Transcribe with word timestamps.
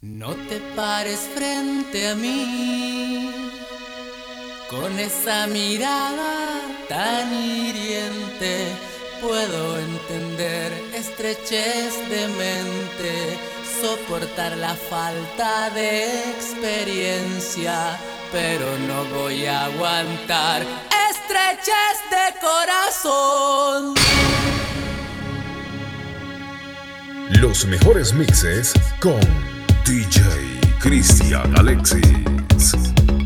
No 0.00 0.32
te 0.48 0.60
pares 0.76 1.28
frente 1.34 2.10
a 2.10 2.14
mí 2.14 3.32
con 4.70 4.96
esa 4.96 5.48
mirada 5.48 6.60
tan 6.88 7.34
hiriente. 7.34 8.68
Puedo 9.20 9.76
entender 9.76 10.72
estrechez 10.94 12.08
de 12.08 12.28
mente, 12.28 13.38
soportar 13.82 14.56
la 14.56 14.76
falta 14.76 15.68
de 15.70 16.30
experiencia, 16.30 17.98
pero 18.30 18.78
no 18.86 19.04
voy 19.18 19.46
a 19.46 19.64
aguantar 19.64 20.62
estrechez 21.10 21.98
de 22.08 22.38
corazón. 22.40 23.94
Los 27.30 27.66
mejores 27.66 28.12
mixes 28.12 28.74
con 29.00 29.47
DJ 29.88 30.20
Cristian 30.78 31.56
Alexis. 31.56 33.17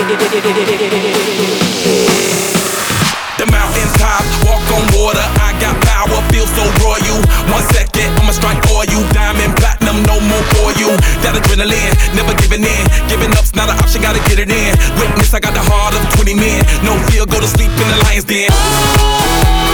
The 0.00 0.08
mountain 3.52 3.88
top, 4.00 4.24
walk 4.48 4.64
on 4.72 4.80
water. 4.96 5.20
I 5.44 5.52
got 5.60 5.76
power, 5.84 6.24
feel 6.32 6.46
so 6.56 6.64
royal. 6.80 7.20
One 7.52 7.60
second, 7.68 8.08
I'ma 8.16 8.32
strike 8.32 8.64
for 8.64 8.88
you. 8.88 9.04
Diamond, 9.12 9.52
platinum, 9.60 10.00
no 10.08 10.16
more 10.24 10.44
for 10.56 10.72
you. 10.80 10.96
That 11.20 11.36
adrenaline, 11.36 11.92
never 12.16 12.32
giving 12.40 12.64
in. 12.64 12.84
Giving 13.12 13.28
up's 13.36 13.54
not 13.54 13.68
an 13.68 13.76
option, 13.76 14.00
gotta 14.00 14.20
get 14.24 14.38
it 14.38 14.48
in. 14.48 14.72
Witness, 14.96 15.34
I 15.34 15.40
got 15.40 15.52
the 15.52 15.60
heart 15.60 15.92
of 15.92 16.00
20 16.16 16.32
men. 16.32 16.64
No 16.80 16.96
fear, 17.12 17.26
go 17.26 17.38
to 17.38 17.48
sleep 17.48 17.68
in 17.68 17.88
the 17.92 18.00
lion's 18.08 18.24
den. 18.24 19.69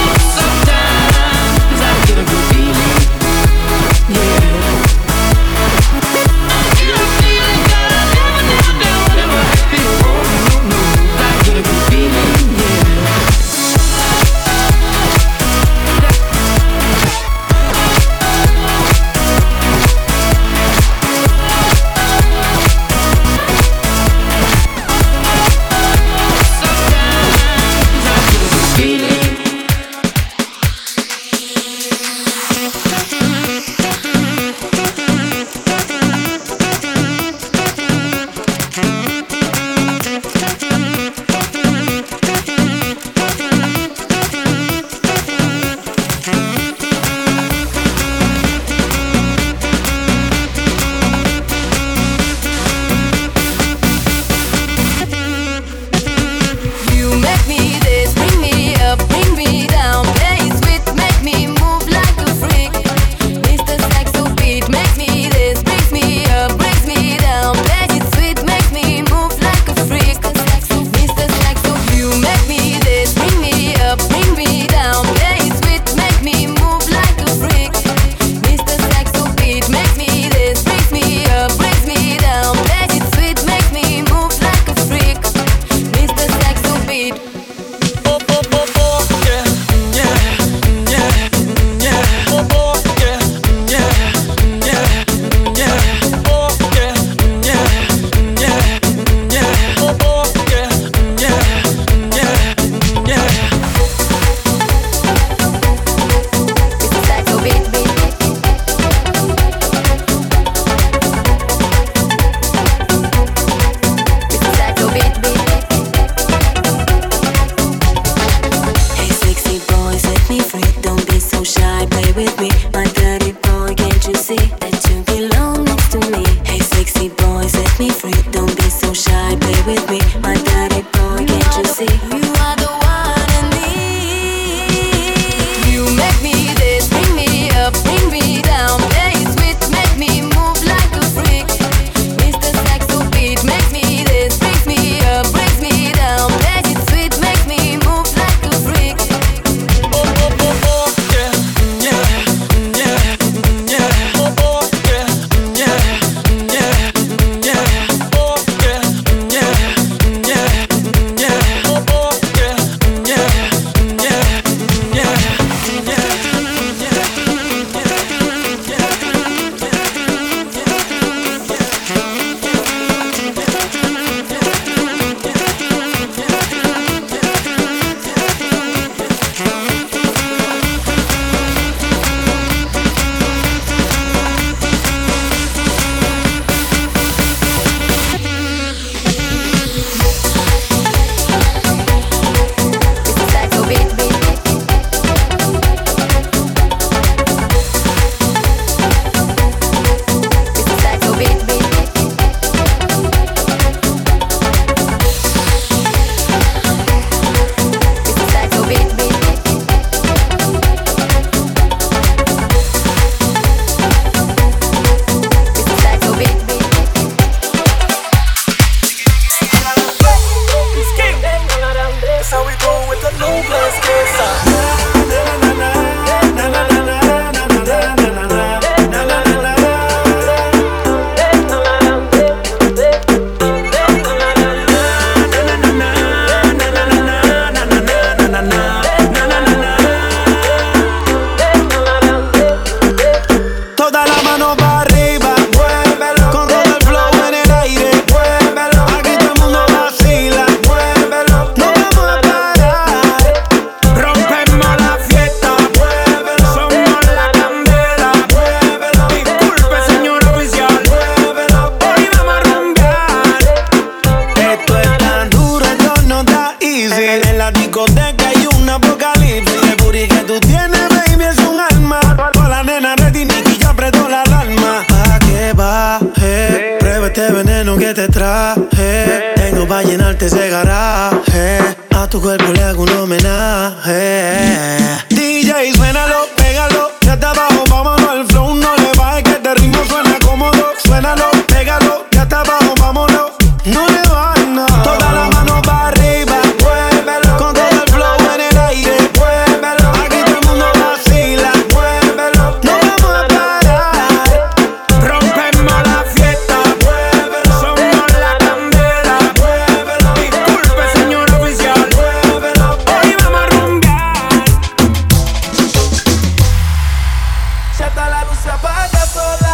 La 317.79 318.23
luz 318.23 318.39
se 318.39 318.49
apaga 318.49 319.05
sola. 319.05 319.53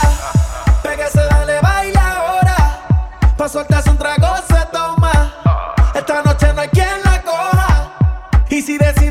Pégase, 0.81 1.19
dale, 1.29 1.59
baila 1.59 2.11
ahora. 2.13 2.55
Pa' 3.35 3.49
soltarse 3.49 3.89
un 3.89 3.97
trago 3.97 4.33
se 4.47 4.65
toma. 4.71 5.33
Esta 5.93 6.23
noche 6.23 6.53
no 6.53 6.61
hay 6.61 6.69
quien 6.69 7.01
la 7.03 7.21
coja. 7.21 7.91
Y 8.47 8.61
si 8.61 8.77
decide 8.77 9.02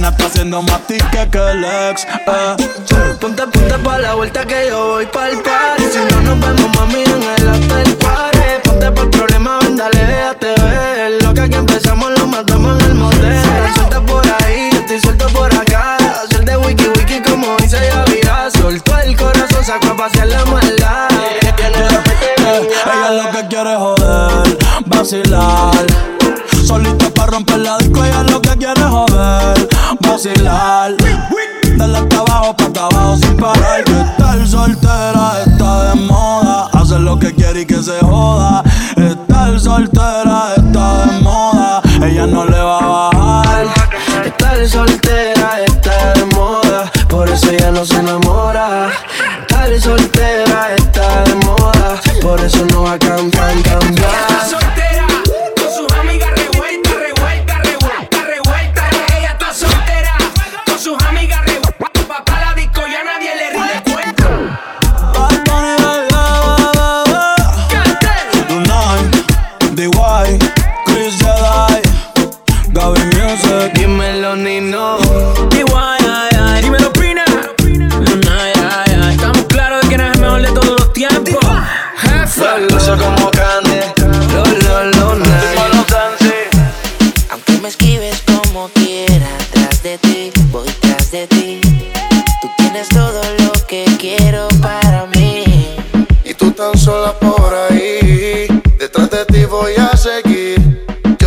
nena 0.00 0.08
está 0.08 0.26
haciendo 0.26 0.62
más 0.62 0.80
tica 0.86 1.26
que 1.30 1.38
el 1.38 1.64
ex. 1.64 2.04
Eh. 2.04 2.56
Ponte, 3.20 3.46
ponte 3.46 3.78
pa' 3.84 3.98
la 3.98 4.14
vuelta 4.14 4.46
que 4.46 4.68
yo 4.68 4.92
voy 4.92 5.06
pa'l 5.06 5.42
party. 5.42 5.82
Si 5.92 5.98
no 6.14 6.20
nos 6.22 6.40
vemos, 6.40 6.76
mami, 6.76 7.02
en 7.02 7.22
el 7.22 7.48
after 7.48 7.98
party. 7.98 8.38
Ponte 8.64 8.90
pa' 8.92 9.02
el 9.02 9.10
problema, 9.10 9.58
ven, 9.60 9.76
dale, 9.76 10.06
déjate 10.06 10.54
ver. 10.62 11.22
Lo 11.22 11.34
que 11.34 11.40
aquí 11.42 11.54
empezamos 11.54 12.10
lo 12.18 12.26
matamos 12.26 12.82
en 12.82 12.90
el 12.90 12.94
motel. 12.94 13.42
Suelta 13.74 14.00
por 14.00 14.26
ahí, 14.42 14.70
yo 14.72 14.78
estoy 14.80 15.00
suelto 15.00 15.26
por 15.28 15.54
acá. 15.54 15.96
Hacer 16.24 16.44
de 16.46 16.56
wiki 16.56 16.88
wiki 16.96 17.20
como 17.20 17.56
dice 17.58 17.78
Yavira. 17.86 18.50
Soltó 18.50 18.96
el 18.98 19.16
corazón, 19.16 19.64
sacó 19.64 19.88
a 19.88 19.96
pasear 19.96 20.28
la 20.28 20.44
maldad. 20.46 21.08
Yeah. 21.10 22.02
Ella 22.86 23.22
lo 23.22 23.30
que 23.30 23.48
quiere 23.48 23.76
joder, 23.76 24.58
vacilar. 24.86 25.86
Solita 26.64 27.10
para 27.10 27.32
romper 27.32 27.58
la 27.58 27.78
disco, 27.78 28.02
ella 28.02 28.22
lo 28.22 28.40
que 28.40 28.56
quiere 28.56 28.82
joder 28.82 29.59
vacilar. 29.98 30.94
Dale 31.76 31.98
hasta 31.98 32.18
abajo, 32.18 32.56
para 32.56 32.86
abajo 32.86 33.16
sin 33.16 33.36
parar. 33.36 33.84
Que 33.84 34.00
estar 34.00 34.46
soltera 34.46 35.42
está 35.46 35.90
de 35.90 35.94
moda. 36.02 36.68
hace 36.72 36.98
lo 36.98 37.18
que 37.18 37.34
quiere 37.34 37.62
y 37.62 37.66
que 37.66 37.82
se 37.82 37.98
joda. 38.00 38.62
Estar 38.96 39.58
soltera 39.58 40.54
está 40.56 41.06
de 41.06 41.20
moda. 41.20 41.82
Ella 42.02 42.26
no 42.26 42.44
le 42.44 42.58
va 42.58 42.78
a 42.78 43.10
bajar. 43.10 43.66
Estar 44.24 44.68
soltera 44.68 45.60
está 45.66 46.12
de 46.14 46.24
moda. 46.36 46.90
Por 47.08 47.28
eso 47.28 47.50
ella 47.50 47.70
no 47.70 47.84
se 47.84 47.96
enamora. 47.96 48.90
Estar 49.40 49.80
soltera 49.80 50.74
está 50.76 51.24
de 51.24 51.34
moda. 51.46 52.00
Por 52.22 52.40
eso 52.40 52.64
no 52.66 52.82
va 52.82 52.92
a 52.92 52.94
acabar. 52.94 53.19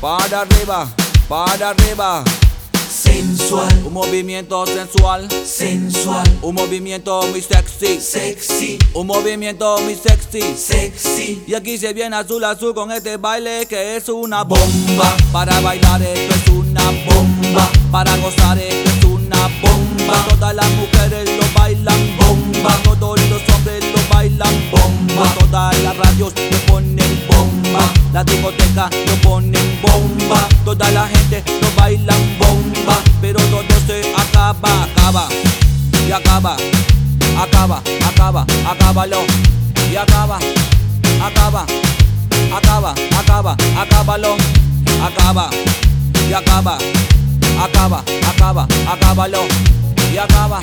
para 0.00 0.40
arriba, 0.42 0.88
para 1.28 1.70
arriba. 1.70 2.24
Sensual, 2.90 3.82
Un 3.84 3.92
movimiento 3.92 4.64
sensual, 4.66 5.28
sensual, 5.44 6.38
un 6.42 6.54
movimiento 6.54 7.22
muy 7.28 7.42
sexy, 7.42 8.00
sexy, 8.00 8.78
un 8.94 9.06
movimiento 9.06 9.78
muy 9.80 9.96
sexy. 9.96 10.56
sexy. 10.56 11.42
Y 11.46 11.54
aquí 11.54 11.76
se 11.76 11.92
viene 11.92 12.16
azul 12.16 12.44
azul 12.44 12.72
con 12.72 12.92
este 12.92 13.16
baile 13.16 13.66
que 13.66 13.96
es 13.96 14.08
una 14.08 14.44
bomba. 14.44 15.16
Para 15.32 15.60
bailar 15.60 16.02
esto 16.02 16.34
es 16.34 16.48
una 16.48 16.84
bomba. 16.84 17.70
Para 17.90 18.16
gozar 18.18 18.58
esto 18.58 18.90
es 18.90 19.04
una 19.04 19.48
bomba. 19.60 20.26
Todas 20.30 20.54
las 20.54 20.70
mujeres 20.70 21.28
lo 21.36 21.60
bailan 21.60 22.16
bomba. 22.16 22.78
Todos 22.84 23.20
los 23.28 23.42
hombres 23.54 23.84
lo 23.92 24.14
bailan 24.14 24.70
bomba. 24.70 25.34
Todas 25.40 25.78
las 25.80 25.96
radios 25.96 26.32
lo 26.50 26.58
ponen 26.72 27.26
bomba. 27.26 27.33
La 28.12 28.24
discoteca 28.24 28.88
lo 29.06 29.14
ponen 29.22 29.80
bomba. 29.82 30.48
Toda 30.64 30.90
la 30.90 31.06
gente 31.08 31.42
lo 31.60 31.68
bailan 31.80 32.38
bomba. 32.38 32.98
Pero 33.20 33.40
todo 33.50 33.64
se 33.86 34.12
acaba, 34.16 34.84
acaba. 34.84 35.28
Y 36.06 36.12
acaba, 36.12 36.56
acaba, 37.38 37.82
acaba, 38.06 38.46
acábalo. 38.68 39.20
Y 39.90 39.96
acaba 39.96 40.38
acaba, 41.20 41.66
acaba, 42.52 42.94
acaba, 43.18 43.56
acábalo, 43.80 44.36
acaba, 45.02 45.50
y 46.28 46.32
acaba, 46.32 46.78
acaba, 47.60 48.02
acaba, 48.28 48.66
acábalo, 48.92 49.42
y 50.12 50.16
acaba, 50.16 50.60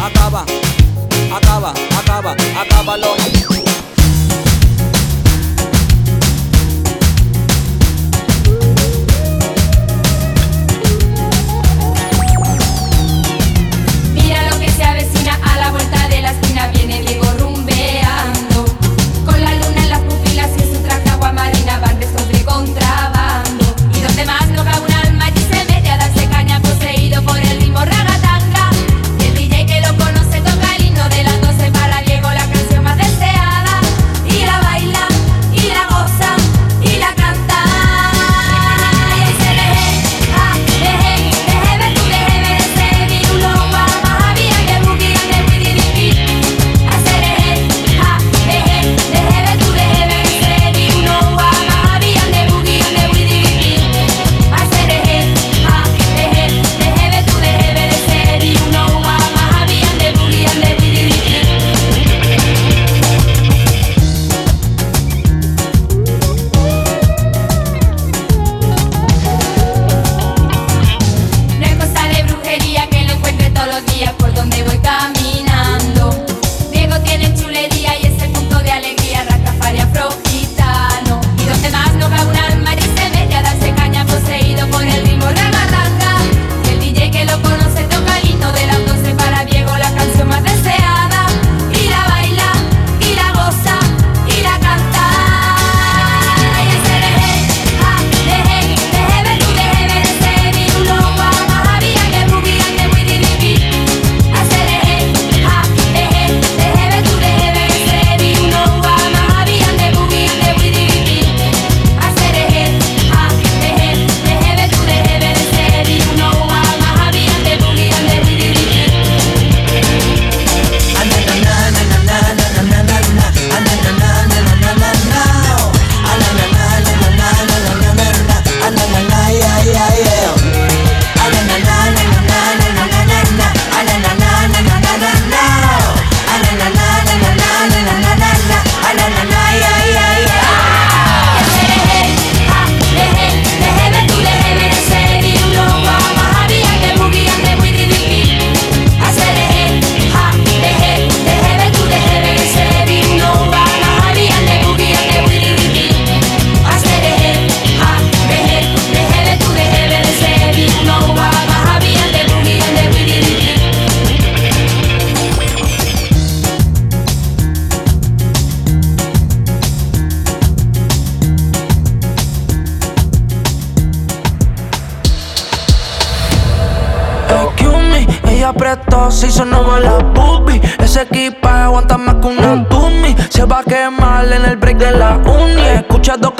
acaba, 0.00 0.44
acaba, 1.36 1.74
acaba, 1.98 2.36
acábalo. 2.60 3.61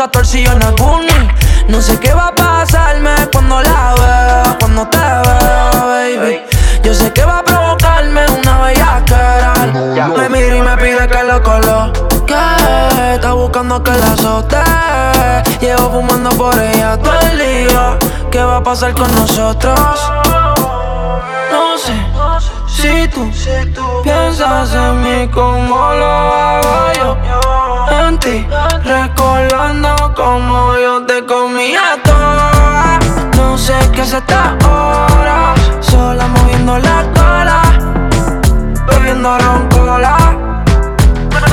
14 0.03 0.41
y 0.41 0.45
yo 0.45 0.53
en 0.53 0.63
Aguni. 0.65 1.29
No 1.69 1.81
sé 1.81 1.97
qué 2.01 2.13
va 2.13 2.29
a 2.29 2.35
pasarme 2.35 3.11
cuando 3.33 3.63
la 3.63 3.95
vea, 3.95 4.57
cuando 4.59 4.89
te 4.89 4.99
vea, 4.99 5.71
baby. 5.75 6.43
Yo 6.83 6.93
sé 6.93 7.13
que 7.13 7.25
va 7.25 7.39
a 7.39 7.45
provocarme 7.45 8.27
una 8.27 8.63
bella 8.63 9.01
bellaquera. 9.07 9.55
Me 10.17 10.29
mira 10.29 10.57
y 10.57 10.61
me 10.61 10.77
pide 10.77 11.07
que 11.07 11.23
lo 11.23 11.41
coloque. 11.41 12.35
Está 13.15 13.33
buscando 13.35 13.81
que 13.81 13.93
la 13.93 14.13
azote. 14.13 14.57
Llevo 15.61 15.93
fumando 15.93 16.31
por 16.31 16.59
ella 16.59 16.99
todo 16.99 17.21
el 17.21 17.39
día. 17.39 17.97
¿Qué 18.33 18.43
va 18.43 18.57
a 18.57 18.63
pasar 18.65 18.95
con 18.95 19.15
nosotros? 19.15 19.79
No 21.53 21.79
sé. 21.79 21.95
Si 22.67 23.07
tú, 23.07 23.31
piensas 24.03 24.75
en 24.75 25.03
mí 25.05 25.29
como 25.29 25.93
lo 25.93 26.07
hago 26.07 26.93
yo 26.97 27.62
Ti, 28.23 28.47
recordando 28.85 30.15
como 30.15 30.79
yo 30.79 31.05
te 31.05 31.27
comía 31.27 31.99
toda. 32.05 33.01
No 33.37 33.59
sé 33.59 33.75
qué 33.93 34.03
es 34.03 34.13
esta 34.13 34.57
hora, 34.65 35.55
sola 35.81 36.29
moviendo 36.29 36.79
la 36.79 37.03
cola, 37.17 37.63
bebiendo 38.87 39.37
roncola. 39.37 40.17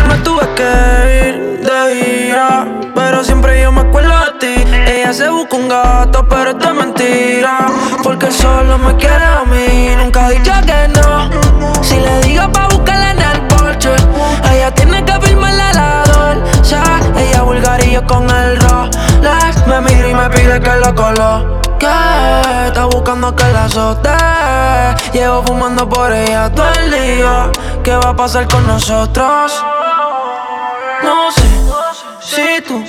Me 0.08 0.16
tuve 0.18 0.48
que 0.54 1.28
ir 1.28 1.60
de 1.66 2.04
gira, 2.04 2.68
pero 2.94 3.24
siempre 3.24 3.64
yo 3.64 3.72
me 3.72 3.82
acuerdo 3.82 4.14
de 4.26 4.32
ti. 4.40 4.64
Ella 4.86 5.12
se 5.12 5.28
busca 5.28 5.58
un 5.58 5.70
gato, 5.70 6.28
pero 6.30 6.52
es 6.52 6.60
de 6.60 6.72
mentira. 6.72 7.66
Porque 8.04 8.32
solo 8.32 8.78
me 8.78 8.96
quiere 8.96 9.26
a 9.26 9.44
mí, 9.44 9.96
pide 20.50 20.60
que 20.60 20.76
lo 20.78 20.96
coloque. 20.96 21.88
Está 22.68 22.86
buscando 22.86 23.36
que 23.36 23.46
la 23.54 23.66
azote. 23.66 24.10
Llevo 25.14 25.44
fumando 25.44 25.88
por 25.88 26.12
ella 26.12 26.50
todo 26.50 26.72
el 26.80 26.92
día. 26.92 27.52
¿Qué 27.84 27.96
va 27.96 28.10
a 28.10 28.16
pasar 28.16 28.48
con 28.48 28.66
nosotros? 28.66 29.64
No 31.04 31.32
sé 31.32 31.48
si 32.22 32.62
tú 32.68 32.84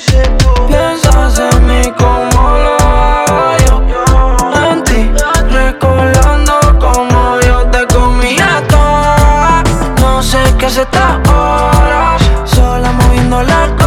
piensas 0.69 1.39
en 1.39 1.67
mí 1.67 1.83
como 1.99 2.59
lo 2.65 2.77
hago 2.81 3.57
yo. 3.67 4.37
En 4.71 4.83
ti, 4.85 5.11
recordando 5.51 6.59
como 6.79 7.41
yo 7.41 7.67
te 7.71 7.87
comía 7.95 8.63
toda. 8.69 9.63
No 10.01 10.23
sé 10.23 10.39
qué 10.59 10.67
es 10.67 10.77
esta 10.77 11.21
hora, 11.29 12.17
sola 12.45 12.93
moviendo 12.93 13.43
la 13.43 13.80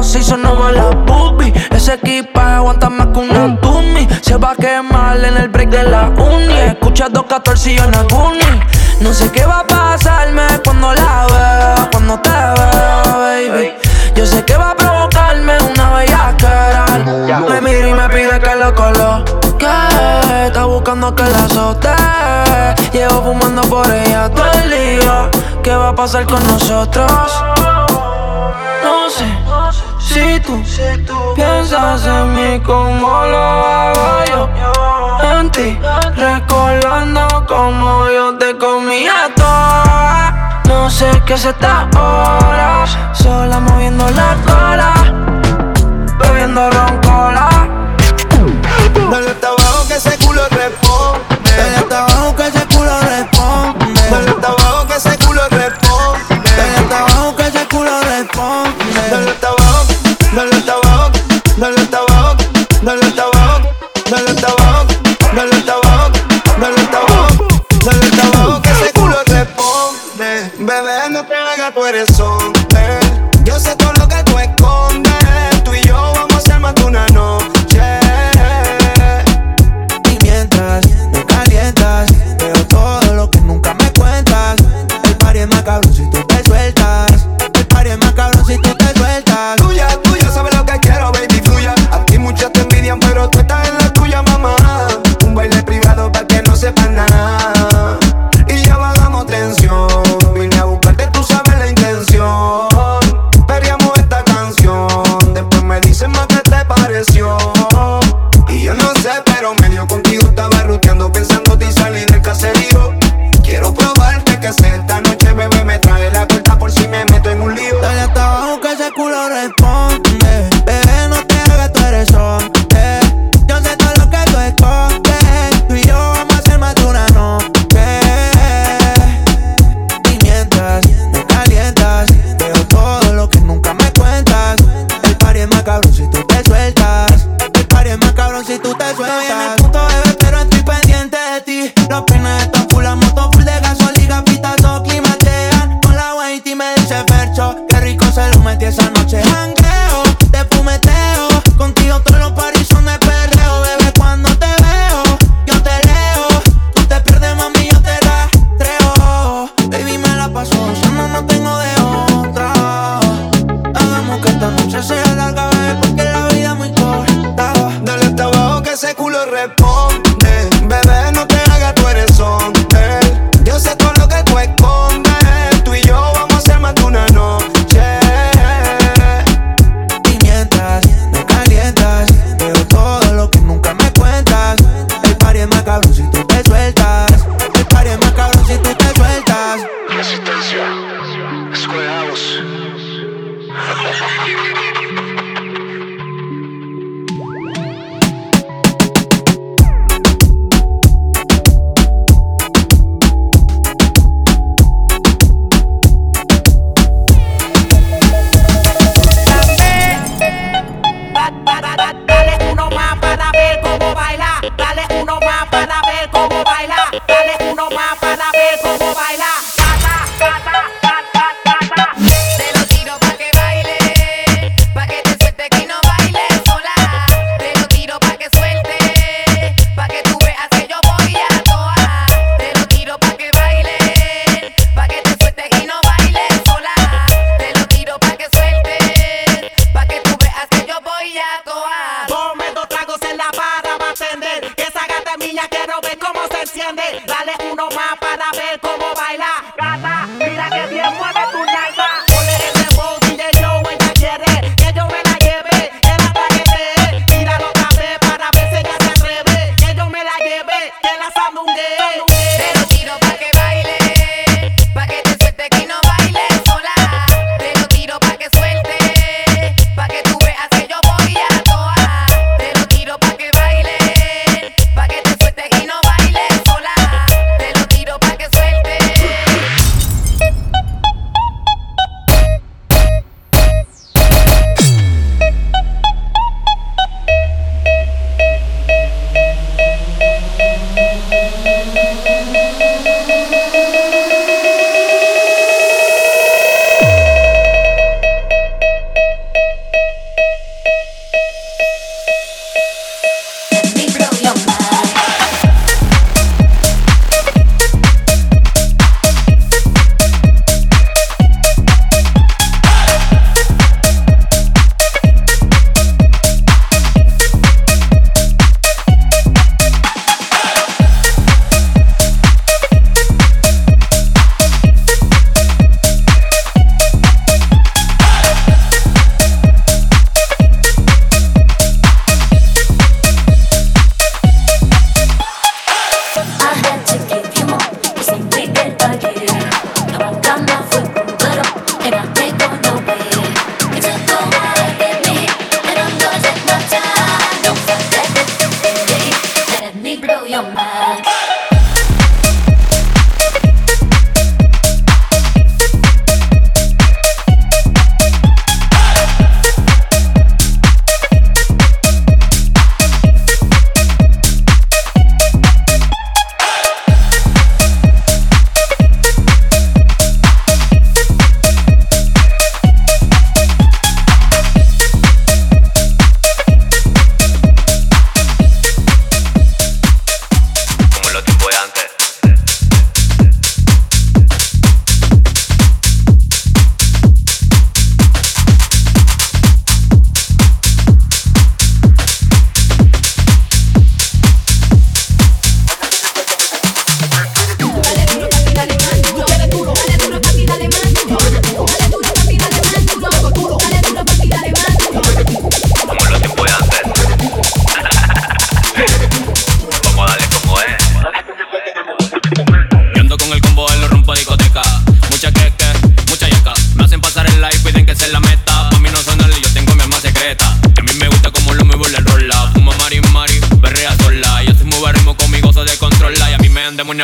apretó, 0.00 0.02
se 0.02 0.18
hizo 0.20 0.36
nuevo 0.36 0.70
la 0.70 0.90
boobie. 0.90 1.52
Ese 1.70 1.94
equipaje 1.94 2.54
aguanta 2.56 2.90
más 2.90 3.08
que 3.08 3.20
una 3.20 3.60
Tumi. 3.60 4.08
Se 4.20 4.36
va 4.36 4.52
a 4.52 4.56
quemar 4.56 5.24
en 5.24 5.36
el 5.36 5.48
break 5.48 5.70
de 5.70 5.82
la 5.84 6.08
uni. 6.08 6.58
Escucha 6.58 7.08
214 7.08 7.72
y 7.72 7.78
Goonie. 8.10 8.60
No 9.00 9.14
sé 9.14 9.30
qué 9.30 9.44
va 9.44 9.60
a 9.60 9.66
pasarme 9.66 10.42
cuando 10.64 10.92
la 10.92 11.26
vea, 11.26 11.88
cuando 11.90 12.20
te 12.20 12.30
vea, 12.30 13.02
baby. 13.16 13.72
Yo 14.14 14.26
sé 14.26 14.44
que 14.44 14.56
va 14.56 14.72
a 14.72 14.76
provocarme 14.76 15.56
una 15.72 15.94
bella 15.94 16.34
cara. 16.38 16.84
Me 17.48 17.60
mira 17.60 17.88
y 17.88 17.94
me 17.94 18.08
pide 18.08 18.38
que 18.38 18.54
lo 18.56 18.74
coloque. 18.74 19.66
Está 20.46 20.64
buscando 20.66 21.14
que 21.14 21.22
la 21.22 21.44
azote. 21.44 21.88
Llevo 22.92 23.22
fumando 23.22 23.62
por 23.62 23.90
ella 23.90 24.28
todo 24.30 24.50
el 24.52 24.70
día. 24.70 25.30
¿Qué 25.62 25.74
va 25.74 25.88
a 25.90 25.94
pasar 25.94 26.26
con 26.26 26.46
nosotros? 26.46 27.10
No 28.82 29.10
sé 29.10 29.89
si 30.10 30.42
tú 30.42 30.60
piensas 31.36 32.04
en 32.04 32.34
mí 32.34 32.60
como 32.60 33.06
lo 33.32 33.38
hago 33.38 34.24
yo. 34.30 34.48
En 35.32 35.50
ti, 35.50 35.78
recordando 36.16 37.46
como 37.46 38.08
yo 38.10 38.36
te 38.36 38.56
comía 38.58 39.30
toda. 39.36 40.62
No 40.66 40.90
sé 40.90 41.08
qué 41.26 41.34
es 41.34 41.44
esta 41.44 41.88
hora, 41.96 42.84
sola 43.12 43.60
moviendo 43.60 44.08
la 44.10 44.36
cola, 44.46 44.92
bebiendo 46.18 46.70
roncola. 46.70 47.49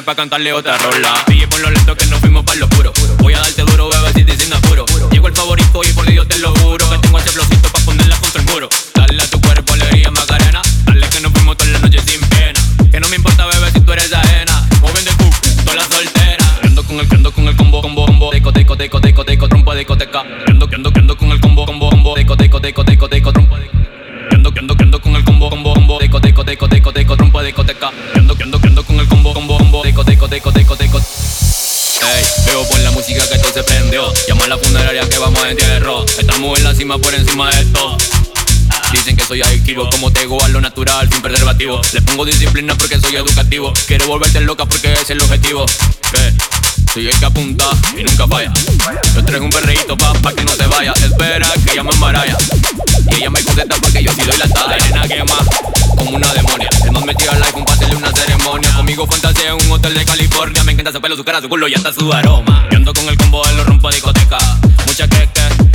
Pa' 0.07 0.15
cantarle 0.15 0.53
otra 0.53 0.79
rola. 0.79 1.25
DJ 1.27 1.49
por 1.49 1.59
lo 1.59 1.69
lento 1.69 1.97
que 1.97 2.07
nos 2.07 2.21
fuimos 2.21 2.45
pa' 2.45 2.55
lo 2.55 2.69
puro. 2.69 2.93
Voy 3.19 3.35
a 3.35 3.41
darte 3.41 3.63
duro, 3.63 3.91
bebecito, 3.91 4.33
sin 4.39 4.53
apuro. 4.53 4.87
Llegó 5.11 5.27
el 5.27 5.35
favorito 5.35 5.81
y 5.83 5.93
por 5.93 6.07
Dios 6.07 6.29
te 6.29 6.39
lo 6.39 6.55
juro. 6.55 6.89
Que 6.89 6.99
tengo 6.99 7.19
ese 7.19 7.31
flowcito 7.31 7.69
pa' 7.69 7.81
prendió. 33.97 34.13
Llama 34.29 34.45
a 34.45 34.49
la 34.49 34.59
funeraria 34.59 35.09
que 35.09 35.19
vamos 35.19 35.43
a 35.43 35.51
entierro. 35.51 36.05
Estamos 36.19 36.59
en 36.59 36.65
la 36.65 36.75
cima 36.75 36.99
por 36.99 37.15
encima 37.15 37.51
de 37.51 37.63
esto. 37.63 37.97
Dicen 38.93 39.17
que 39.17 39.25
soy 39.25 39.43
adictivo, 39.43 39.89
como 39.91 40.13
tengo 40.13 40.43
a 40.43 40.49
lo 40.49 40.61
natural, 40.61 41.09
sin 41.11 41.23
preservativo. 41.23 41.81
Le 41.93 42.03
pongo 42.03 42.25
disciplina 42.25 42.75
porque 42.77 43.01
soy 43.01 43.17
educativo. 43.17 43.73
Quiero 43.87 44.07
volverte 44.07 44.41
loca 44.41 44.67
porque 44.67 44.93
ese 44.93 45.03
es 45.03 45.11
el 45.11 45.23
objetivo. 45.23 45.67
Soy 46.97 47.09
el 47.09 47.19
que 47.19 47.27
apunta 47.27 47.67
y 47.95 48.03
nunca 48.05 48.27
falla. 48.27 48.51
Yo 49.15 49.23
traigo 49.23 49.45
un 49.45 49.51
perreíto 49.51 49.99
pa, 49.99 50.15
pa 50.15 50.33
que 50.33 50.43
no 50.45 50.53
se 50.53 50.67
vaya. 50.67 50.95
Espera 51.05 51.47
que 51.63 51.73
ella 51.73 51.83
me 51.83 51.91
embaraya. 51.91 52.39
Y 53.11 53.17
ella 53.17 53.29
me 53.29 53.45
contesta 53.45 53.77
porque 53.77 54.03
yo 54.03 54.11
sí 54.15 54.23
doy 54.23 54.39
la 54.39 54.49
talla. 54.49 54.79
Nena 54.79 55.07
quema 55.07 55.37
como 55.95 56.17
una 56.17 56.33
demonia. 56.33 56.71
Más 56.91 57.05
metida 57.05 57.33
al 57.33 57.43
iPhone 57.43 57.65
para 57.65 57.77
hacerle 57.77 57.97
una 57.97 58.11
ceremonia. 58.13 58.73
Conmigo 58.77 59.07
fantasea 59.07 59.51
en 59.51 59.67
un 59.67 59.73
hotel 59.73 59.93
de 59.93 60.07
California. 60.07 60.65
Me 60.65 60.73
encanta 60.73 60.91
su 60.91 61.03
pelo, 61.03 61.17
su 61.17 61.25
cara, 61.25 61.43
su 61.43 61.51
culo 61.51 61.69
y 61.69 61.75
hasta 61.75 61.93
su 61.93 62.11
aroma. 62.11 62.67
Yo 62.71 62.79
ando 62.79 62.95
con 62.95 63.07
el 63.11 63.19
combo 63.19 63.47
de 63.47 63.53
los 63.57 63.67
rompo 63.67 63.91
discoteca. 63.91 64.39
Mucha 64.87 65.07
que 65.07 65.29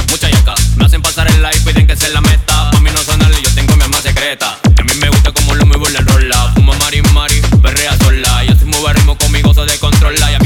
mucha 0.10 0.28
yaca. 0.28 0.56
Me 0.76 0.86
hacen 0.86 1.04
pasar 1.04 1.28
el 1.28 1.40
live, 1.40 1.62
piden 1.64 1.86
que 1.86 1.96
se 1.96 2.10
la 2.10 2.22
meta. 2.22 2.72
Pa' 2.72 2.80
mí 2.80 2.90
no 2.92 3.04
sonarle, 3.04 3.40
yo 3.44 3.54
tengo 3.54 3.76
mi 3.76 3.84
alma 3.84 4.02
secreta. 4.02 4.58
Y 4.76 4.82
a 4.82 4.84
mí 4.86 4.94
me 5.00 5.10
gusta 5.10 5.32
como 5.32 5.54
lo 5.54 5.68
muevo 5.68 5.88
la 5.90 6.00
rola. 6.00 6.52
Fuma 6.56 6.74
mari 6.80 7.04
mari, 7.14 7.40
perrea 7.62 7.96
sola. 8.00 8.44
Y 8.44 8.48
así 8.48 8.66
mueve 8.66 8.94
ritmo 8.94 9.16
conmigo, 9.20 9.54
se 9.54 9.62
descontrola. 9.62 10.41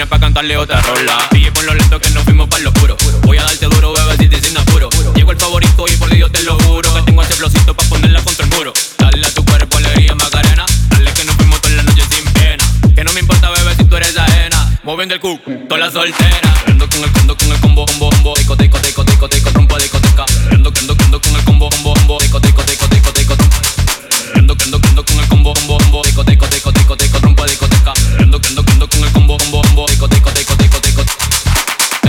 Y 0.00 0.02
a 0.02 0.06
mí 0.06 0.10
me 0.10 0.16
dan 0.16 0.16
demonios 0.16 0.18
pa' 0.18 0.18
cantarle 0.18 0.56
otra 0.56 0.80
rola. 0.80 1.28
DJ 1.30 1.52
por 1.52 1.64
lo 1.64 1.74
lento 1.74 2.00
que 2.00 2.10
nos 2.10 2.24
fuimos 2.24 2.48
pa' 2.48 2.58
lo 2.60 2.72
puro. 2.72 2.96
Voy 3.24 3.36
a 3.36 3.42
darte 3.42 3.66
duro, 3.66 3.92
bebecito 3.92 4.36
y 4.38 4.40
sin 4.40 4.56
apuro. 4.56 4.88
Llegó 5.14 5.32
el 5.32 5.38
favorito 5.38 5.84
y 5.92 5.96
por 5.96 6.08
Dios 6.08 6.32
te 6.32 6.42
lo 6.42 6.58
juro. 6.60 6.94
Que 6.94 7.02
tengo 7.02 7.22
ese 7.22 7.34
flowcito 7.34 7.74
pa' 7.74 7.84
ponerla 7.84 8.22
contra 8.22 8.46
el 8.46 8.50
muro. 8.50 8.72
Dale 8.96 9.26
a 9.26 9.34
tu 9.34 9.44
cuerpo 9.44 9.76
alegría, 9.76 10.14
Macarena. 10.14 10.64
Dale 10.88 11.12
que 11.12 11.24
nos 11.24 11.36
fuimos 11.36 11.60
toda 11.60 11.74
la 11.74 11.82
noche 11.82 12.02
sin 12.10 12.24
pena. 12.32 12.64
Que 12.94 13.04
no 13.04 13.12
me 13.12 13.20
importa, 13.20 13.50
bebé, 13.50 13.74
si 13.76 13.84
tú 13.84 13.96
eres 13.96 14.16
ajena. 14.16 14.80
Moviendo 14.84 15.14
el 15.14 15.20
cuco, 15.20 15.50
toda 15.68 15.80
la 15.80 15.90
soltera. 15.90 16.54
Ando 16.66 16.88
con 16.88 17.04
el, 17.04 17.10
ando 17.20 17.36
con 17.36 17.52
el 17.52 17.60
combo, 17.60 17.84
combo, 17.84 18.10
combo. 18.10 18.34
Deco, 18.36 18.56
deco, 18.56 18.78
deco, 18.78 19.04
deco, 19.04 19.28
deco, 19.28 19.50
trompa, 19.50 19.76
discoteca. 19.78 20.24
Ando, 20.50 20.72
ando, 20.80 20.96
ando 20.98 21.20
con 21.20 21.36
el 21.36 21.44
combo, 21.44 21.68
combo, 21.68 21.92
combo. 21.94 22.18
Deco, 22.20 22.40
deco, 22.40 22.62
deco, 22.62 22.88
deco, 22.88 23.36
trompa. 23.36 23.60
Ando, 24.34 24.56
ando, 24.64 24.80
ando 24.82 25.04
con 25.04 25.18
el 25.20 25.28
combo, 25.28 25.52
combo, 25.52 25.78
combo. 25.78 26.02
Deco, 26.02 26.24
deco, 26.24 26.46
deco, 26.46 26.72
deco, 26.72 26.96
deco, 26.96 27.19
combo. 29.80 29.86
Deco, 29.86 30.08
deco, 30.08 30.30
deco, 30.30 30.56
deco, 30.56 30.80
deco. 30.80 31.04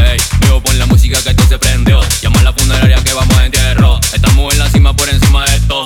Ey, 0.04 0.18
vivo 0.42 0.62
pon 0.62 0.78
la 0.78 0.86
música 0.86 1.22
que 1.22 1.30
esto 1.30 1.48
se 1.48 1.58
prendió. 1.58 2.02
Llama 2.22 2.40
a 2.40 2.44
la 2.44 2.54
funeraria 2.54 2.98
que 3.04 3.14
vamos 3.14 3.36
a 3.38 3.46
entierro. 3.46 4.00
Estamos 4.14 4.54
en 4.54 4.60
la 4.60 4.70
cima 4.70 4.94
por 4.96 5.10
encima 5.10 5.46
de 5.46 5.56
esto. 5.56 5.84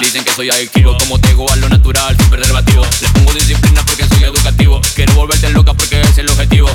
Dicen 0.00 0.24
que 0.24 0.32
soy 0.34 0.50
adictivo, 0.50 0.96
como 0.98 1.18
tengo 1.20 1.50
a 1.50 1.56
lo 1.56 1.68
natural, 1.68 2.16
sin 2.18 2.28
preservativo. 2.28 2.84
Le 3.00 3.08
pongo 3.08 3.32
disciplina 3.32 3.82
porque 3.86 4.06
soy 4.06 4.24
educativo. 4.24 4.80
Quiero 4.94 5.14
volverte 5.14 5.48
loca 5.50 5.72
porque 5.74 6.00
ese 6.00 6.10
es 6.10 6.18
el 6.18 6.30
objetivo. 6.30 6.68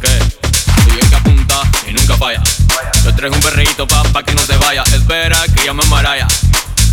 Que 0.00 0.08
soy 0.84 1.00
el 1.00 1.08
que 1.08 1.16
apunta 1.16 1.60
y 1.88 1.92
nunca 1.92 2.16
falla. 2.16 2.42
Yo 3.04 3.14
traigo 3.14 3.34
un 3.34 3.42
perreíto 3.42 3.86
pa, 3.86 4.02
pa 4.04 4.22
que 4.22 4.34
no 4.34 4.42
se 4.42 4.56
vaya. 4.56 4.82
Espera 4.94 5.38
que 5.54 5.62
ella 5.62 5.72
me 5.72 5.82
embaraya. 5.82 6.28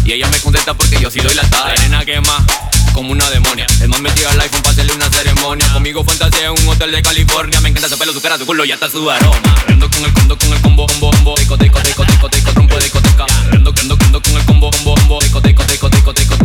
Y 0.06 0.12
ella 0.12 0.28
me 0.28 0.40
contesta 0.40 0.74
porque 0.74 1.00
yo 1.00 1.10
sí 1.10 1.20
doy 1.20 1.34
la 1.34 1.44
talla. 1.50 1.76
La 1.76 1.82
nena 1.84 2.06
quema 2.06 2.46
como 2.94 3.12
una 3.12 3.30
demonia. 3.30 3.66
Es 3.82 3.88
más 3.88 4.02
metida 4.02 4.30
al 4.30 4.40
iPhone 4.40 4.62
para 4.62 4.72
hacerle 4.72 4.94
una 4.94 5.10
ceremonia. 5.10 5.68
Conmigo 5.74 6.04
fantasea 6.04 6.48
en 6.48 6.62
un 6.62 6.68
hotel 6.68 6.92
de 6.92 7.02
California. 7.02 7.60
Me 7.62 7.70
encanta 7.70 7.90
su 7.90 7.98
pelo, 7.98 8.14
su 8.14 8.22
cara, 8.22 8.38
su 8.38 8.46
culo 8.46 8.66
y 8.66 8.72
hasta 8.72 8.90
su 8.90 9.10
aroma. 9.10 9.38
Ando 9.68 9.90
con 9.90 10.04
el 10.04 10.14
condo, 10.14 10.38
con 10.38 10.54
el 10.54 10.62
combo, 10.62 10.86
combo, 10.88 11.12
combo. 11.12 11.36
Deco, 11.36 11.58
deco, 11.58 11.80
deco, 11.80 12.06
deco, 12.06 12.30
deco, 12.30 12.52
trompo, 12.54 12.78
discoteca. 12.78 13.26
Ando, 13.52 13.74
ando, 13.82 13.98
ando 14.00 14.22
con 14.22 14.36
el 14.36 14.46
combo, 14.46 14.72
combo, 14.72 14.96
combo. 14.96 15.20
Deco, 15.20 15.42
deco, 15.42 15.64
deco, 15.64 15.90
deco, 15.90 16.14
deco. 16.14 16.36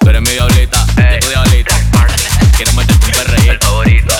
Tú 0.00 0.08
eres 0.08 0.22
mi 0.22 0.30
diablita, 0.30 0.86
yo 0.96 1.18
tu 1.20 1.28
diablita. 1.28 1.74
Quiero 2.56 2.72
meterte 2.72 3.06
un 3.06 3.12
perreíto. 3.12 3.52
El 3.52 3.58
favorito, 3.60 4.14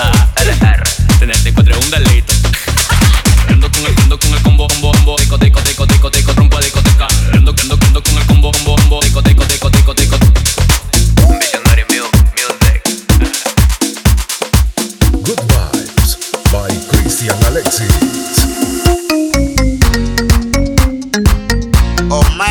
Tenerte 1.18 1.48
encuentro 1.48 1.78
un 1.78 1.90
delito. 1.90 2.32
Ando 3.48 3.70
con 3.70 3.86
el, 3.86 3.94
ando 4.02 4.18
con 4.18 4.34
el 4.34 4.42
combo, 4.42 4.68
combo, 4.68 4.92
combo. 4.92 5.16
Deco, 5.18 5.38
deco, 5.38 5.60
deco, 5.60 5.86
deco, 5.86 6.10
trompo, 6.34 6.58
discoteca. 6.58 6.67
Ando, 7.70 8.02
con 8.02 8.16
el 8.16 8.26
combo, 8.26 8.50
combo, 8.52 8.76
combo. 8.76 9.00
Deco, 9.00 9.20
deco, 9.20 9.44
deco, 9.44 9.68
deco, 9.70 9.94
deco. 9.94 10.16
Visionary 11.38 11.84
Music. 11.90 12.82
Good 15.12 15.40
Vibes 15.50 16.16
by 16.50 16.72
Christian 16.88 17.36
Alexis. 17.44 17.92
Omega, 22.08 22.46
el 22.46 22.47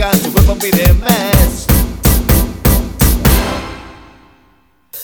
digan, 0.00 0.18
su 0.22 0.32
cuerpo 0.32 0.54
pide 0.54 0.92
más. 0.94 1.66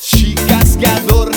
Chicas 0.01 0.76
que 0.78 0.86
adornan 0.86 1.36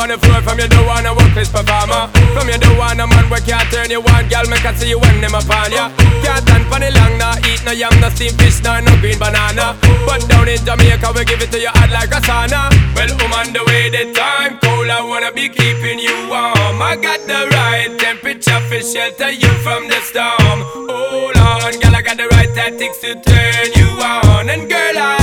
on 0.00 0.08
the 0.08 0.16
floor 0.16 0.40
From 0.40 0.58
you 0.58 0.68
don't 0.68 0.86
wanna 0.88 1.12
work 1.12 1.32
this 1.36 1.52
performer 1.52 2.08
From 2.32 2.48
you 2.48 2.56
don't 2.56 2.78
want 2.80 3.00
a 3.00 3.06
man 3.06 3.28
where 3.28 3.44
can't 3.44 3.68
turn 3.68 3.92
you 3.92 4.00
on 4.00 4.24
Girl, 4.32 4.48
make 4.48 4.64
I 4.64 4.72
see 4.72 4.88
you 4.88 4.98
when 4.98 5.20
them 5.20 5.36
upon 5.36 5.70
ya. 5.70 5.92
Can't 6.24 6.40
stand 6.40 6.64
for 6.72 6.80
the 6.80 6.88
long, 6.96 7.20
nah 7.20 7.36
Eat 7.44 7.60
no 7.64 7.72
yam, 7.72 7.92
no 8.00 8.08
steamed 8.08 8.40
fish, 8.40 8.62
nah, 8.64 8.80
no 8.80 8.96
green 9.00 9.18
banana. 9.18 9.76
But 10.08 10.24
down 10.28 10.48
in 10.48 10.58
Jamaica, 10.64 11.12
we 11.14 11.24
give 11.24 11.42
it 11.42 11.52
to 11.52 11.58
you 11.60 11.68
hot 11.68 11.90
like 11.92 12.10
a 12.10 12.20
sauna. 12.24 12.72
Well, 12.96 13.12
I'm 13.12 13.32
on 13.36 13.52
the 13.52 13.62
way, 13.68 13.90
the 13.92 14.12
time 14.16 14.58
cold 14.58 14.88
I 14.88 15.04
wanna 15.04 15.32
be 15.32 15.48
keeping 15.48 15.98
you 15.98 16.16
warm. 16.32 16.80
I 16.80 16.96
got 16.96 17.20
the 17.28 17.48
right 17.52 17.92
temperature 17.98 18.60
for 18.68 18.80
shelter 18.80 19.30
you 19.30 19.52
from 19.60 19.88
the 19.88 20.00
storm. 20.00 20.58
Hold 20.88 21.36
on, 21.36 21.72
girl, 21.80 21.94
I 21.94 22.02
got 22.02 22.16
the 22.16 22.28
right 22.28 22.52
tactics 22.54 22.98
to 23.04 23.20
turn 23.20 23.66
you 23.76 23.88
on. 24.00 24.48
And 24.48 24.68
girl, 24.68 24.96
I 24.96 25.19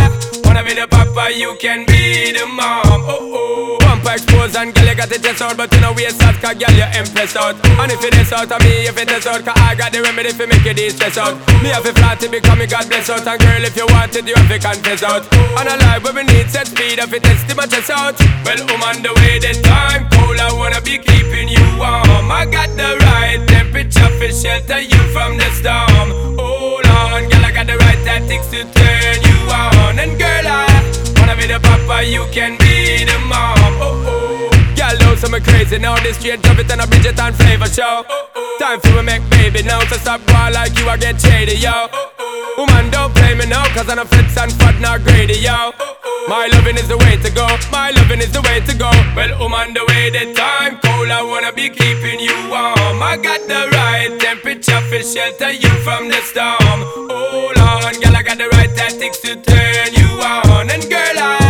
wanna 0.57 0.69
be 0.69 0.81
the 0.81 0.87
papa, 0.87 1.29
you 1.37 1.55
can 1.61 1.85
be 1.85 2.31
the 2.33 2.45
mom. 2.45 3.05
Oh, 3.05 3.77
oh. 3.77 3.77
Bumper 3.77 4.13
exposed 4.17 4.55
and 4.55 4.73
girl, 4.73 4.89
you 4.89 4.95
got 4.95 5.09
the 5.09 5.19
chest 5.19 5.41
out 5.41 5.55
But 5.57 5.71
you 5.73 5.81
know 5.81 5.93
waist 5.93 6.21
out, 6.23 6.33
cause 6.41 6.57
girl, 6.57 6.73
you 6.73 6.87
impressed 6.97 7.37
out. 7.37 7.55
And 7.77 7.91
if 7.91 8.01
it 8.03 8.15
is 8.17 8.33
out 8.33 8.49
of 8.49 8.61
me, 8.65 8.89
if 8.89 8.97
it 8.97 9.11
is 9.11 9.27
out 9.27 9.45
Cause 9.45 9.57
I 9.57 9.75
got 9.75 9.93
the 9.93 10.01
remedy 10.01 10.33
for 10.33 10.47
make 10.47 10.65
you 10.65 10.73
de-stress 10.73 11.17
out. 11.17 11.37
Me 11.61 11.69
have 11.69 11.85
a 11.85 11.93
flat 11.93 12.19
to 12.21 12.29
become 12.29 12.59
me 12.59 12.65
God 12.65 12.89
bless 12.89 13.09
out 13.09 13.27
And 13.27 13.39
girl, 13.39 13.63
if 13.63 13.77
you 13.77 13.85
want 13.85 14.15
it, 14.15 14.27
you 14.27 14.35
have 14.35 14.49
to 14.49 14.57
confess 14.57 15.03
out. 15.03 15.23
And 15.61 15.69
a 15.69 15.77
life 15.77 16.03
where 16.03 16.13
we 16.13 16.23
need 16.25 16.49
set 16.49 16.67
speed 16.67 16.97
If 16.97 17.13
it 17.13 17.25
is 17.27 17.43
to 17.45 17.53
my 17.55 17.65
chest 17.67 17.91
out. 17.93 18.17
Well, 18.41 18.57
I'm 18.57 18.81
on 18.81 18.97
the 19.05 19.13
way, 19.21 19.37
the 19.37 19.53
time 19.61 20.09
cold 20.09 20.41
I 20.41 20.49
wanna 20.57 20.81
be 20.81 20.97
keeping 20.97 21.49
you 21.49 21.65
warm. 21.77 22.33
I 22.33 22.49
got 22.49 22.73
the 22.73 22.97
right 23.05 23.41
temperature 23.45 24.09
for 24.17 24.31
shelter 24.33 24.81
you 24.81 25.01
from 25.13 25.37
the 25.37 25.49
storm. 25.53 26.37
Hold 26.39 26.85
on, 26.87 27.29
girl, 27.29 27.45
I 27.45 27.51
got 27.53 27.67
the 27.67 27.77
right 27.77 28.01
tactics 28.01 28.49
to 28.51 28.65
turn 28.65 29.21
you 29.21 29.26
on 29.49 29.99
And 29.99 30.17
girl, 30.19 30.47
I 30.47 30.67
wanna 31.17 31.35
be 31.35 31.47
the 31.47 31.59
papa, 31.59 32.03
you 32.05 32.25
can 32.31 32.57
be 32.57 33.05
the 33.05 33.17
mom. 33.27 33.57
Oh, 33.81 34.05
oh 34.07 34.16
Girl, 34.87 34.99
know 34.99 35.15
some 35.15 35.35
crazy 35.43 35.77
now. 35.79 35.99
This 35.99 36.15
straight 36.17 36.41
drop 36.41 36.59
it 36.59 36.71
and 36.71 36.79
I 36.79 36.85
a 36.85 36.87
Bridget 36.87 37.19
and 37.19 37.35
flavor 37.35 37.67
show. 37.67 38.05
Time 38.57 38.79
for 38.79 38.95
we 38.95 39.01
make 39.03 39.21
baby 39.29 39.61
now 39.61 39.79
So 39.91 39.97
stop 39.97 40.25
going 40.25 40.53
like 40.53 40.79
you, 40.79 40.87
I 40.87 40.95
get 40.95 41.19
shady, 41.19 41.59
yo. 41.59 41.87
Woman, 42.57 42.89
don't 42.89 43.13
play 43.13 43.35
me 43.35 43.45
now 43.45 43.67
Cause 43.75 43.89
I'm 43.89 43.99
a 43.99 44.05
fits 44.05 44.37
and 44.37 44.51
fat, 44.53 44.79
not 44.79 45.03
greedy, 45.03 45.39
yo. 45.39 45.73
My 46.27 46.47
loving 46.53 46.77
is 46.77 46.87
the 46.87 46.97
way 46.97 47.17
to 47.17 47.29
go 47.35 47.47
My 47.69 47.91
loving 47.91 48.19
is 48.19 48.31
the 48.31 48.41
way 48.41 48.61
to 48.61 48.73
go. 48.77 48.89
Well, 49.15 49.43
on 49.43 49.73
the 49.73 49.83
way, 49.91 50.09
the 50.09 50.33
time 50.33 50.79
cold 50.79 51.11
I 51.11 51.21
wanna 51.21 51.51
be 51.51 51.67
keeping 51.67 52.19
you 52.19 52.35
warm. 52.47 53.03
I 53.03 53.19
got 53.21 53.43
the 53.47 53.67
right 53.75 54.15
temperature 54.19 54.81
for 54.87 55.03
shelter 55.03 55.51
you 55.51 55.69
from 55.83 56.07
the 56.07 56.21
storm. 56.23 56.79
Hold 57.11 57.57
on, 57.59 57.93
girl, 57.99 58.15
I 58.15 58.23
got 58.23 58.37
the 58.37 58.47
right 58.55 58.73
tactics 58.73 59.19
to 59.19 59.35
turn 59.35 59.91
you 59.99 60.07
on. 60.23 60.71
And 60.71 60.83
girl, 60.89 61.17
I 61.19 61.46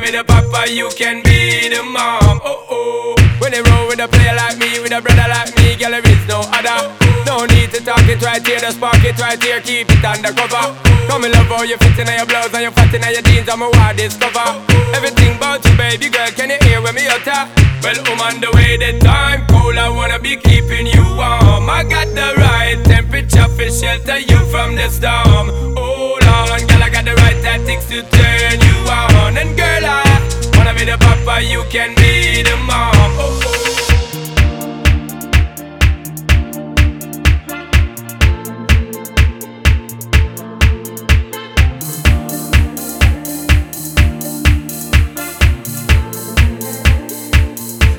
be 0.00 0.10
the 0.10 0.24
papa, 0.24 0.70
you 0.70 0.88
can 0.96 1.22
be 1.22 1.68
the 1.68 1.82
mom. 1.82 2.40
Oh, 2.42 2.64
oh. 2.70 3.14
When 3.40 3.52
they 3.52 3.62
roll 3.62 3.88
with 3.88 4.00
a 4.00 4.08
player 4.08 4.36
like 4.36 4.58
me 4.58 4.80
With 4.80 4.92
a 4.92 5.00
brother 5.00 5.28
like 5.28 5.52
me, 5.56 5.76
girl, 5.76 5.96
there 5.96 6.04
is 6.04 6.22
no 6.28 6.44
other. 6.52 6.92
No 7.24 7.44
need 7.46 7.72
to 7.72 7.80
talk 7.80 8.04
it 8.08 8.20
right 8.22 8.44
here, 8.44 8.60
just 8.60 8.76
spark 8.76 9.00
it 9.04 9.18
right 9.18 9.40
here 9.42 9.60
Keep 9.60 9.90
it 9.90 10.04
undercover. 10.04 10.76
Come 11.08 11.24
in 11.24 11.32
love 11.32 11.48
how 11.48 11.62
you 11.62 11.76
fit 11.78 11.98
in 11.98 12.08
your 12.08 12.26
blouse 12.26 12.52
And 12.52 12.64
you 12.64 12.70
fat 12.70 12.92
in 12.92 13.02
your 13.02 13.22
jeans, 13.22 13.48
I'm 13.48 13.62
a 13.62 13.68
wild 13.70 13.96
discover. 13.96 14.60
Everything 14.96 15.36
about 15.36 15.64
you, 15.64 15.76
baby 15.76 16.08
girl, 16.08 16.28
can 16.32 16.50
you 16.50 16.58
hear 16.64 16.80
when 16.80 16.94
me 16.94 17.08
utter? 17.08 17.48
Well, 17.80 17.96
I'm 17.96 18.20
on 18.20 18.40
the 18.40 18.50
way, 18.52 18.76
the 18.76 18.98
time 19.00 19.46
cold 19.48 19.76
I 19.76 19.88
wanna 19.88 20.18
be 20.18 20.36
keeping 20.36 20.86
you 20.86 21.04
warm. 21.16 21.68
I 21.68 21.84
got 21.84 22.08
the 22.12 22.36
right 22.36 22.78
temperature 22.84 23.48
for 23.48 23.68
shelter 23.68 24.18
you 24.20 24.38
from 24.52 24.76
the 24.76 24.88
storm. 24.88 25.76
Hold 25.76 26.24
on, 26.24 26.60
girl, 26.68 26.82
I 26.82 26.90
got 26.92 27.04
the 27.04 27.16
right 27.24 27.40
tactics 27.42 27.88
to 27.88 28.02
turn 28.04 28.60
you 28.60 28.69
on 28.90 29.36
And 29.36 29.56
girl, 29.56 29.84
I 29.84 30.52
wanna 30.56 30.74
be 30.74 30.84
the 30.84 30.96
papa, 30.98 31.42
you 31.42 31.64
can 31.70 31.94
be 31.96 32.42
the 32.42 32.56
mom 32.66 32.92
oh, 32.94 33.40
oh. 33.42 33.56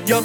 Yo 0.04 0.20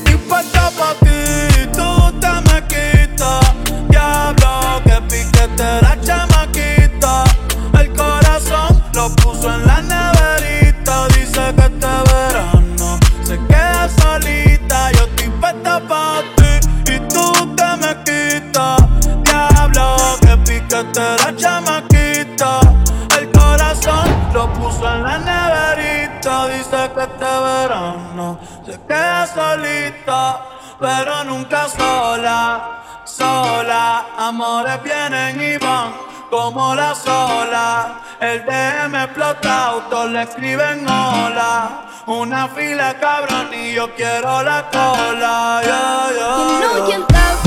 solita, 29.27 30.41
pero 30.79 31.23
nunca 31.23 31.67
sola, 31.67 33.01
sola. 33.05 34.05
Amores 34.17 34.81
vienen 34.83 35.41
y 35.41 35.57
van 35.57 35.93
como 36.29 36.75
la 36.75 36.95
sola. 36.95 38.01
El 38.19 38.45
DM 38.45 38.95
explota, 38.95 39.65
autos 39.67 40.09
le 40.09 40.23
escriben 40.23 40.87
hola. 40.87 41.83
Una 42.07 42.47
fila 42.47 42.97
cabrón 42.99 43.53
y 43.53 43.73
yo 43.73 43.93
quiero 43.95 44.43
la 44.43 44.69
cola. 44.71 45.61
Yeah, 45.63 46.09
yeah, 46.15 46.87
yeah. 46.87 47.46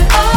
Oh. 0.00 0.27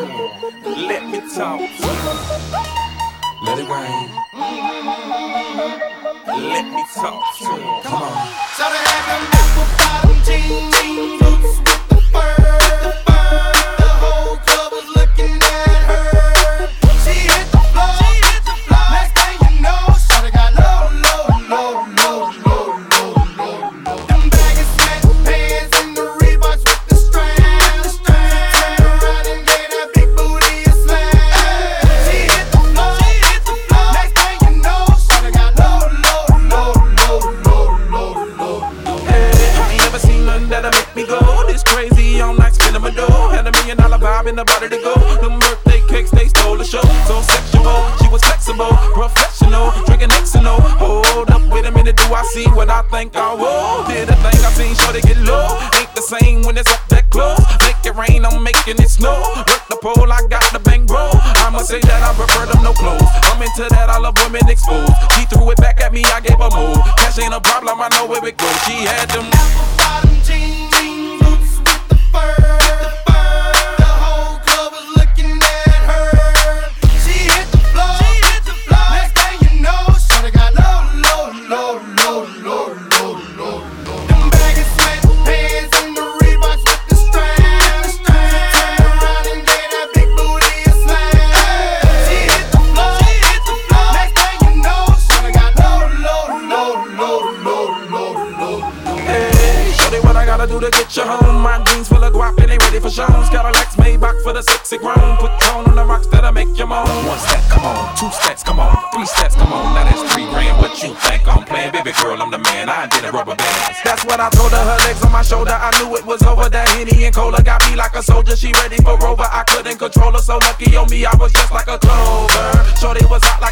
Let 0.00 1.04
me 1.10 1.20
talk. 1.34 1.60
Let 3.42 3.58
it 3.58 3.68
rain. 3.68 4.08
Let 6.48 6.64
me 6.72 6.84
talk 6.94 7.22
to 7.36 7.44
you. 7.44 7.80
Come 7.82 8.02
on. 8.02 8.28
So 8.56 8.64
they 8.70 8.82
have 8.88 9.06
them 9.10 9.24
apple 9.30 9.68
bottom 9.76 10.16
jeans. 10.24 11.09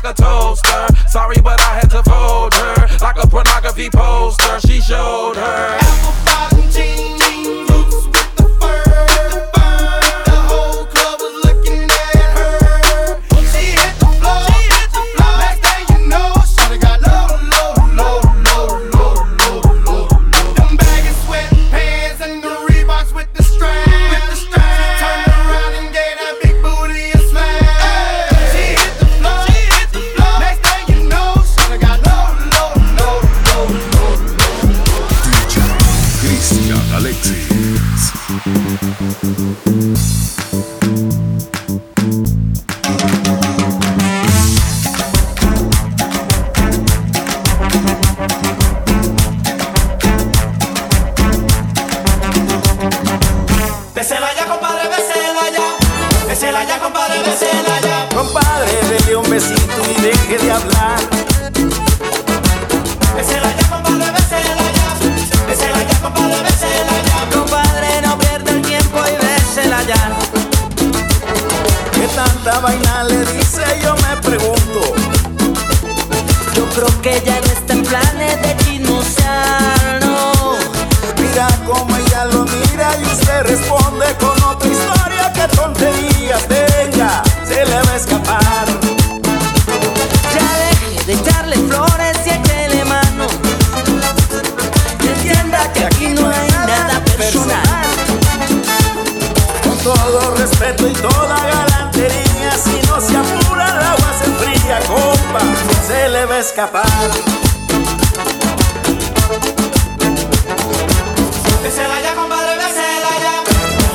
a 0.09 0.15
toaster. 0.15 0.87
Sorry, 1.09 1.37
but 1.43 1.61
I 1.61 1.81
had 1.81 1.91
to 1.91 2.03
fold 2.03 2.55
her 2.55 2.99
like 3.01 3.23
a 3.23 3.27
pornography 3.27 3.91
poster. 3.91 4.61
She 4.61 4.81
showed 4.81 5.37
her. 5.37 5.58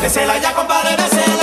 Bésela 0.03 0.37
ya, 0.37 0.51
compadre, 0.51 0.97
bésela. 0.97 1.42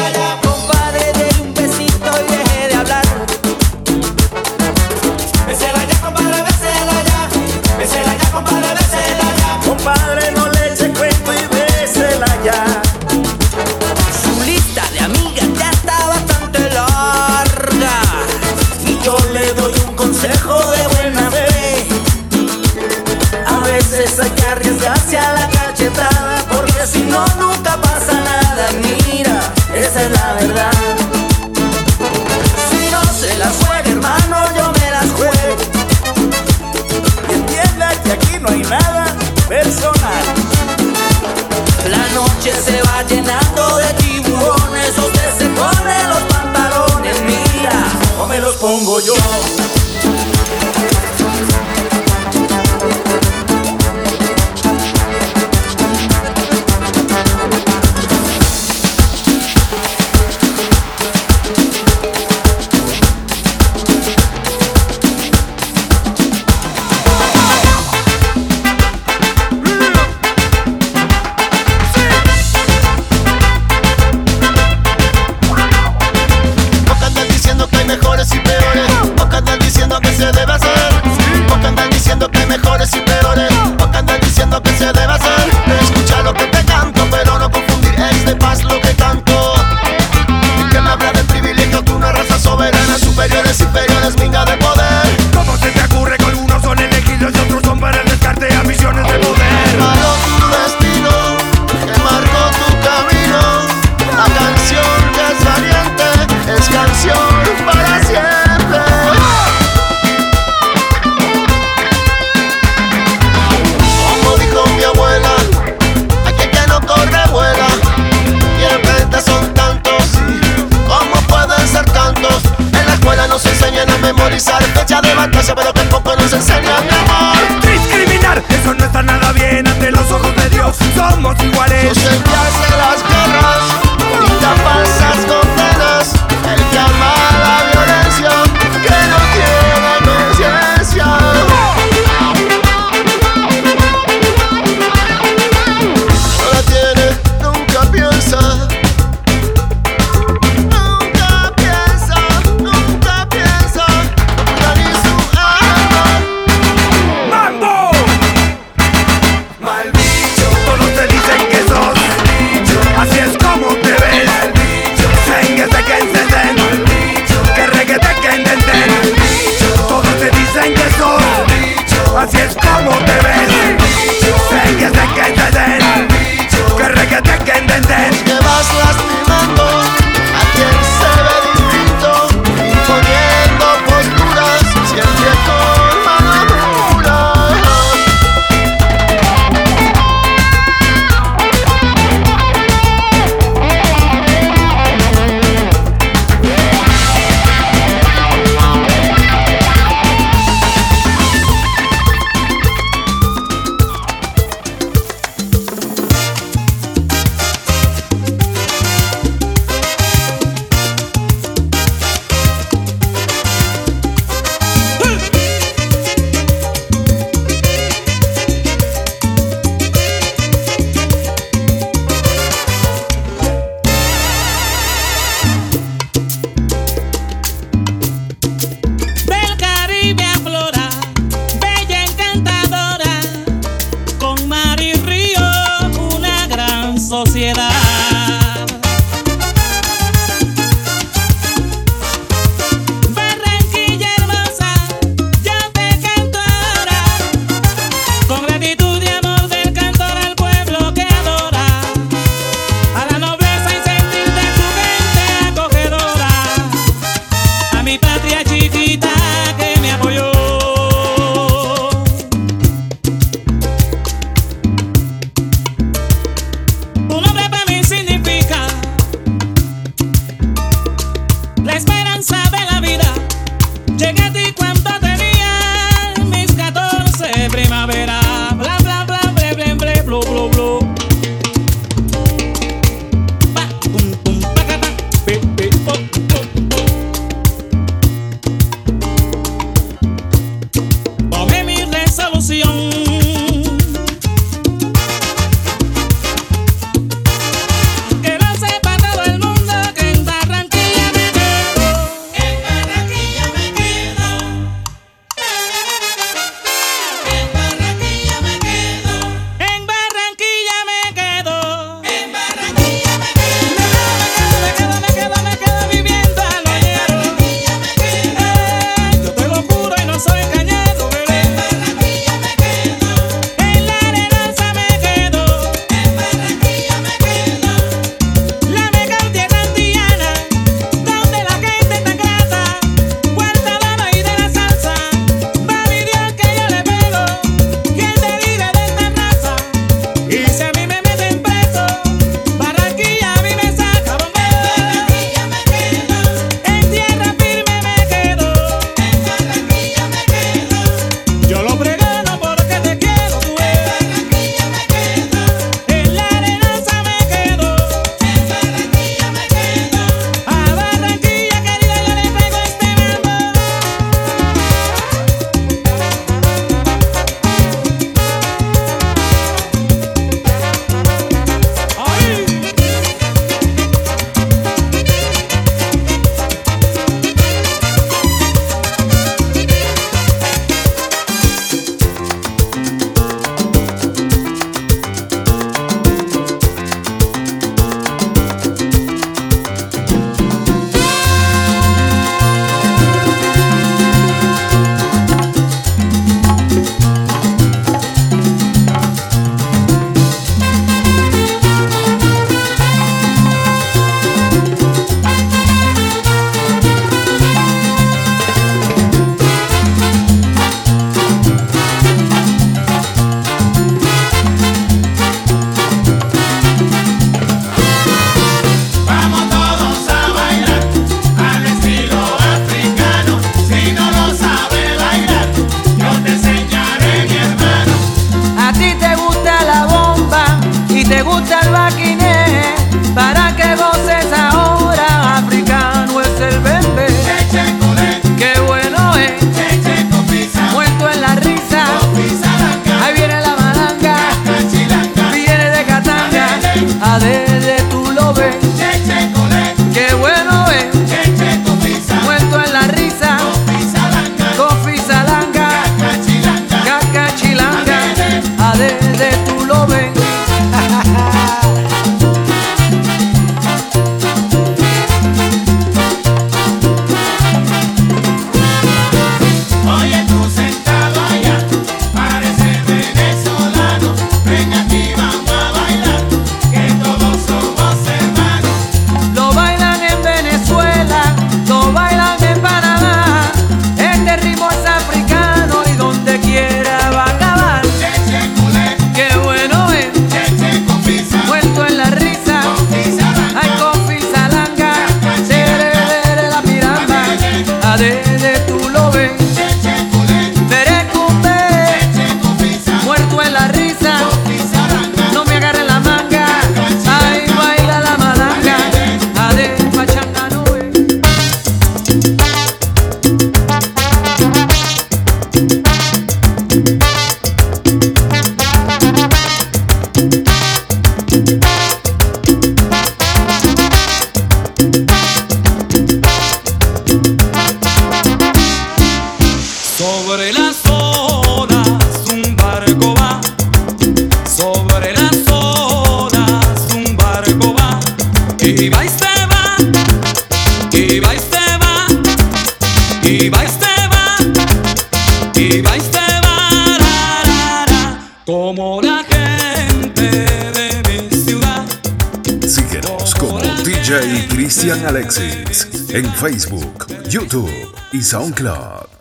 YouTube 557.30 557.70
y 558.12 558.20
SoundCloud. 558.20 559.19